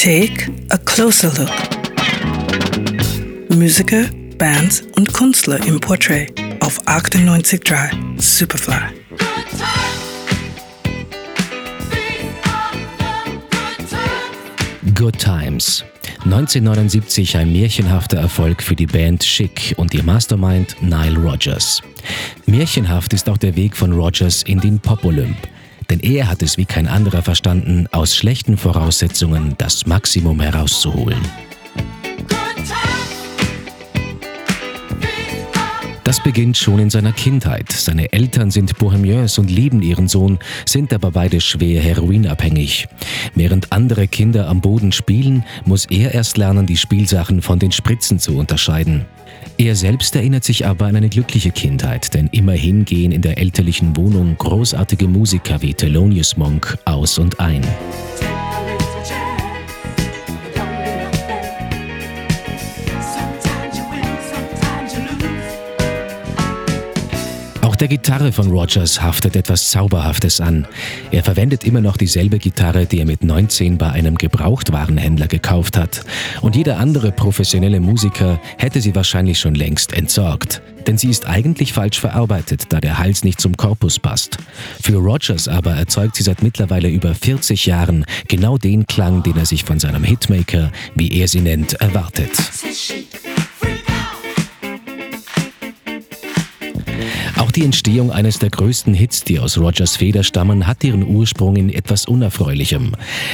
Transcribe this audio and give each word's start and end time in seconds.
Take 0.00 0.48
a 0.70 0.78
closer 0.78 1.28
look. 1.36 1.50
Musiker, 3.50 4.04
Bands 4.38 4.82
und 4.94 5.12
Künstler 5.12 5.58
im 5.66 5.80
Portrait 5.80 6.32
auf 6.60 6.80
98.3 6.86 8.20
Superfly. 8.20 8.74
Good 14.94 15.18
Times. 15.18 15.84
1979 16.24 17.36
ein 17.36 17.52
märchenhafter 17.52 18.18
Erfolg 18.18 18.62
für 18.62 18.76
die 18.76 18.86
Band 18.86 19.24
Chic 19.24 19.74
und 19.78 19.94
ihr 19.94 20.04
Mastermind 20.04 20.80
Nile 20.80 21.18
Rodgers. 21.18 21.82
Märchenhaft 22.46 23.14
ist 23.14 23.28
auch 23.28 23.36
der 23.36 23.56
Weg 23.56 23.76
von 23.76 23.92
Rodgers 23.92 24.44
in 24.44 24.60
den 24.60 24.78
Pop-Olymp. 24.78 25.48
Denn 25.90 26.00
er 26.00 26.28
hat 26.28 26.42
es 26.42 26.58
wie 26.58 26.66
kein 26.66 26.86
anderer 26.86 27.22
verstanden, 27.22 27.86
aus 27.92 28.14
schlechten 28.14 28.56
Voraussetzungen 28.56 29.54
das 29.58 29.86
Maximum 29.86 30.40
herauszuholen. 30.40 31.20
Beginnt 36.28 36.58
schon 36.58 36.78
in 36.78 36.90
seiner 36.90 37.14
Kindheit. 37.14 37.72
Seine 37.72 38.12
Eltern 38.12 38.50
sind 38.50 38.78
Bohemiens 38.78 39.38
und 39.38 39.50
lieben 39.50 39.80
ihren 39.80 40.08
Sohn, 40.08 40.38
sind 40.66 40.92
aber 40.92 41.10
beide 41.10 41.40
schwer 41.40 41.80
heroinabhängig. 41.80 42.86
Während 43.34 43.72
andere 43.72 44.08
Kinder 44.08 44.46
am 44.46 44.60
Boden 44.60 44.92
spielen, 44.92 45.42
muss 45.64 45.86
er 45.86 46.12
erst 46.12 46.36
lernen, 46.36 46.66
die 46.66 46.76
Spielsachen 46.76 47.40
von 47.40 47.58
den 47.58 47.72
Spritzen 47.72 48.18
zu 48.18 48.36
unterscheiden. 48.36 49.06
Er 49.56 49.74
selbst 49.74 50.14
erinnert 50.16 50.44
sich 50.44 50.66
aber 50.66 50.84
an 50.84 50.96
eine 50.96 51.08
glückliche 51.08 51.50
Kindheit, 51.50 52.12
denn 52.12 52.26
immerhin 52.30 52.84
gehen 52.84 53.10
in 53.10 53.22
der 53.22 53.38
elterlichen 53.38 53.96
Wohnung 53.96 54.36
großartige 54.36 55.08
Musiker 55.08 55.62
wie 55.62 55.72
Thelonious 55.72 56.36
Monk 56.36 56.76
aus 56.84 57.16
und 57.16 57.40
ein. 57.40 57.62
Der 67.80 67.88
Gitarre 67.88 68.32
von 68.32 68.50
Rogers 68.50 69.02
haftet 69.02 69.36
etwas 69.36 69.70
Zauberhaftes 69.70 70.40
an. 70.40 70.66
Er 71.12 71.22
verwendet 71.22 71.64
immer 71.64 71.80
noch 71.80 71.96
dieselbe 71.96 72.38
Gitarre, 72.38 72.86
die 72.86 72.98
er 72.98 73.06
mit 73.06 73.22
19 73.22 73.78
bei 73.78 73.90
einem 73.90 74.16
Gebrauchtwarenhändler 74.16 75.28
gekauft 75.28 75.76
hat. 75.76 76.04
Und 76.40 76.56
jeder 76.56 76.78
andere 76.78 77.12
professionelle 77.12 77.78
Musiker 77.78 78.40
hätte 78.56 78.80
sie 78.80 78.94
wahrscheinlich 78.94 79.38
schon 79.38 79.54
längst 79.54 79.92
entsorgt. 79.92 80.60
Denn 80.86 80.98
sie 80.98 81.10
ist 81.10 81.28
eigentlich 81.28 81.72
falsch 81.72 82.00
verarbeitet, 82.00 82.64
da 82.70 82.80
der 82.80 82.98
Hals 82.98 83.22
nicht 83.22 83.40
zum 83.40 83.56
Korpus 83.56 83.98
passt. 83.98 84.38
Für 84.82 84.96
Rogers 84.96 85.46
aber 85.46 85.72
erzeugt 85.72 86.16
sie 86.16 86.22
seit 86.22 86.42
mittlerweile 86.42 86.88
über 86.88 87.14
40 87.14 87.66
Jahren 87.66 88.04
genau 88.26 88.58
den 88.58 88.86
Klang, 88.86 89.22
den 89.22 89.36
er 89.36 89.46
sich 89.46 89.64
von 89.64 89.78
seinem 89.78 90.02
Hitmaker, 90.02 90.72
wie 90.94 91.12
er 91.12 91.28
sie 91.28 91.40
nennt, 91.40 91.74
erwartet. 91.74 92.30
Die 97.58 97.64
Entstehung 97.64 98.12
eines 98.12 98.38
der 98.38 98.50
größten 98.50 98.94
Hits, 98.94 99.24
die 99.24 99.40
aus 99.40 99.58
Rogers 99.58 99.96
Feder 99.96 100.22
stammen, 100.22 100.68
hat 100.68 100.84
ihren 100.84 101.02
Ursprung 101.02 101.56
in 101.56 101.70
etwas 101.70 102.06
Unerfreulichem. 102.06 102.92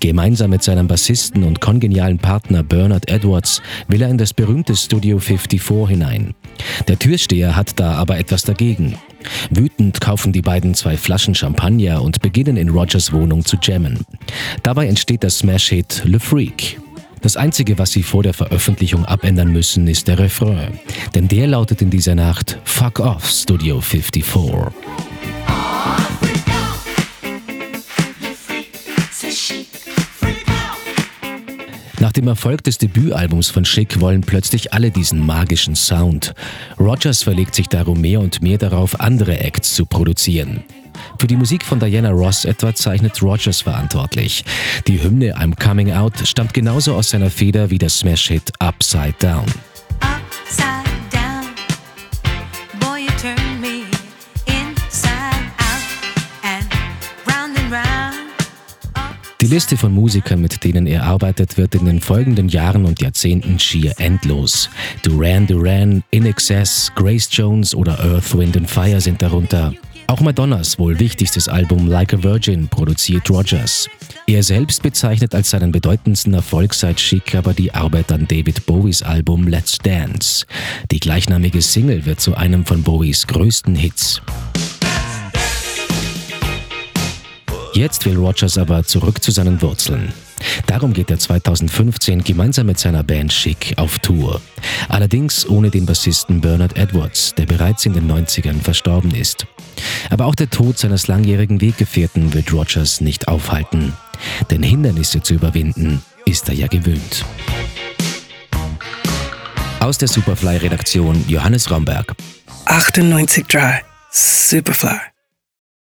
Gemeinsam 0.00 0.48
mit 0.48 0.62
seinem 0.62 0.88
Bassisten 0.88 1.44
und 1.44 1.60
kongenialen 1.60 2.16
Partner 2.16 2.62
Bernard 2.62 3.10
Edwards 3.10 3.60
will 3.88 4.00
er 4.00 4.08
in 4.08 4.16
das 4.16 4.32
berühmte 4.32 4.74
Studio 4.74 5.18
54 5.18 5.86
hinein. 5.86 6.34
Der 6.88 6.98
Türsteher 6.98 7.56
hat 7.56 7.78
da 7.78 7.92
aber 7.96 8.16
etwas 8.16 8.44
dagegen. 8.44 8.96
Wütend 9.50 10.00
kaufen 10.00 10.32
die 10.32 10.40
beiden 10.40 10.72
zwei 10.72 10.96
Flaschen 10.96 11.34
Champagner 11.34 12.00
und 12.00 12.22
beginnen 12.22 12.56
in 12.56 12.70
Rogers 12.70 13.12
Wohnung 13.12 13.44
zu 13.44 13.58
jammen. 13.60 14.06
Dabei 14.62 14.86
entsteht 14.86 15.24
das 15.24 15.38
Smash-Hit 15.38 16.04
Le 16.06 16.20
Freak. 16.20 16.80
Das 17.22 17.36
Einzige, 17.36 17.78
was 17.78 17.92
sie 17.92 18.02
vor 18.02 18.22
der 18.22 18.34
Veröffentlichung 18.34 19.04
abändern 19.04 19.52
müssen, 19.52 19.88
ist 19.88 20.08
der 20.08 20.18
Refrain. 20.18 20.78
Denn 21.14 21.28
der 21.28 21.46
lautet 21.46 21.82
in 21.82 21.90
dieser 21.90 22.14
Nacht 22.14 22.58
Fuck 22.64 23.00
off 23.00 23.28
Studio 23.28 23.80
54. 23.80 24.72
Nach 31.98 32.12
dem 32.12 32.28
Erfolg 32.28 32.62
des 32.62 32.78
Debütalbums 32.78 33.48
von 33.48 33.64
Chic 33.64 34.00
wollen 34.00 34.20
plötzlich 34.20 34.72
alle 34.72 34.90
diesen 34.90 35.24
magischen 35.24 35.74
Sound. 35.74 36.34
Rogers 36.78 37.22
verlegt 37.22 37.54
sich 37.54 37.66
darum 37.68 38.00
mehr 38.00 38.20
und 38.20 38.42
mehr 38.42 38.58
darauf, 38.58 39.00
andere 39.00 39.40
Acts 39.40 39.74
zu 39.74 39.86
produzieren. 39.86 40.62
Für 41.18 41.26
die 41.26 41.36
Musik 41.36 41.64
von 41.64 41.80
Diana 41.80 42.10
Ross 42.10 42.44
etwa 42.44 42.74
zeichnet 42.74 43.22
Rogers 43.22 43.62
verantwortlich. 43.62 44.44
Die 44.86 45.02
Hymne 45.02 45.36
I'm 45.36 45.54
Coming 45.58 45.92
Out 45.92 46.14
stammt 46.24 46.52
genauso 46.52 46.94
aus 46.94 47.10
seiner 47.10 47.30
Feder 47.30 47.70
wie 47.70 47.78
der 47.78 47.88
Smash-Hit 47.88 48.52
Upside 48.58 49.14
Down. 49.18 49.46
Die 59.40 59.46
Liste 59.46 59.76
von 59.76 59.92
Musikern, 59.92 60.40
mit 60.40 60.64
denen 60.64 60.88
er 60.88 61.04
arbeitet, 61.04 61.56
wird 61.56 61.76
in 61.76 61.84
den 61.84 62.00
folgenden 62.00 62.48
Jahren 62.48 62.84
und 62.84 63.00
Jahrzehnten 63.00 63.60
schier 63.60 63.94
endlos. 63.98 64.68
Duran 65.02 65.46
Duran, 65.46 66.02
In 66.10 66.26
Excess, 66.26 66.90
Grace 66.96 67.28
Jones 67.30 67.74
oder 67.74 67.98
Earth, 68.00 68.36
Wind 68.36 68.56
and 68.56 68.68
Fire 68.68 69.00
sind 69.00 69.22
darunter. 69.22 69.72
Auch 70.08 70.20
Madonnas 70.20 70.78
wohl 70.78 70.98
wichtigstes 71.00 71.48
Album 71.48 71.88
Like 71.88 72.14
a 72.14 72.22
Virgin 72.22 72.68
produziert 72.68 73.28
Rogers. 73.28 73.88
Er 74.28 74.42
selbst 74.42 74.82
bezeichnet 74.82 75.34
als 75.34 75.50
seinen 75.50 75.72
bedeutendsten 75.72 76.32
Erfolg 76.32 76.74
seit 76.74 76.98
Chic 76.98 77.34
aber 77.34 77.54
die 77.54 77.74
Arbeit 77.74 78.12
an 78.12 78.26
David 78.28 78.66
Bowies 78.66 79.02
Album 79.02 79.48
Let's 79.48 79.78
Dance. 79.78 80.46
Die 80.92 81.00
gleichnamige 81.00 81.60
Single 81.60 82.06
wird 82.06 82.20
zu 82.20 82.36
einem 82.36 82.64
von 82.64 82.82
Bowies 82.82 83.26
größten 83.26 83.74
Hits. 83.74 84.22
Jetzt 87.74 88.06
will 88.06 88.16
Rogers 88.16 88.58
aber 88.58 88.84
zurück 88.84 89.22
zu 89.22 89.32
seinen 89.32 89.60
Wurzeln. 89.60 90.12
Darum 90.66 90.92
geht 90.92 91.10
er 91.10 91.18
2015 91.18 92.24
gemeinsam 92.24 92.66
mit 92.66 92.78
seiner 92.78 93.02
Band 93.02 93.32
Chic 93.32 93.74
auf 93.76 93.98
Tour. 93.98 94.40
Allerdings 94.88 95.48
ohne 95.48 95.70
den 95.70 95.84
Bassisten 95.84 96.40
Bernard 96.40 96.76
Edwards, 96.78 97.34
der 97.36 97.46
bereits 97.46 97.84
in 97.86 97.92
den 97.92 98.10
90ern 98.10 98.62
verstorben 98.62 99.10
ist. 99.10 99.46
Aber 100.10 100.26
auch 100.26 100.34
der 100.34 100.50
Tod 100.50 100.78
seines 100.78 101.08
langjährigen 101.08 101.60
Weggefährten 101.60 102.34
wird 102.34 102.52
Rogers 102.52 103.00
nicht 103.00 103.28
aufhalten. 103.28 103.92
Denn 104.50 104.62
Hindernisse 104.62 105.22
zu 105.22 105.34
überwinden 105.34 106.02
ist 106.24 106.48
er 106.48 106.54
ja 106.54 106.66
gewöhnt. 106.66 107.24
Aus 109.80 109.98
der 109.98 110.08
Superfly-Redaktion 110.08 111.24
Johannes 111.28 111.70
Romberg. 111.70 112.14
98.3 112.66 113.80
Superfly. 114.10 115.15